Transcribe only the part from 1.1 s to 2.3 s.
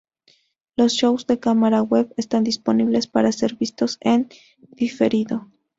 de cámara web